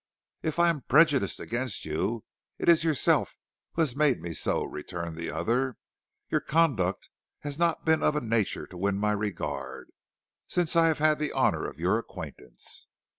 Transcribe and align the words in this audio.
"If 0.41 0.57
I 0.57 0.69
am 0.71 0.81
prejudiced 0.81 1.39
against 1.39 1.85
you, 1.85 2.23
it 2.57 2.67
is 2.67 2.83
yourself 2.83 3.37
who 3.73 3.83
has 3.83 3.95
made 3.95 4.19
me 4.19 4.33
so," 4.33 4.63
returned 4.63 5.15
the 5.15 5.29
other. 5.29 5.77
"Your 6.27 6.41
conduct 6.41 7.09
has 7.41 7.59
not 7.59 7.85
been 7.85 8.01
of 8.01 8.15
a 8.15 8.21
nature 8.21 8.65
to 8.65 8.77
win 8.77 8.97
my 8.97 9.11
regard, 9.11 9.91
since 10.47 10.75
I 10.75 10.87
have 10.87 10.97
had 10.97 11.19
the 11.19 11.31
honor 11.33 11.67
of 11.69 11.79
your 11.79 11.99
acquaintance." 11.99 12.87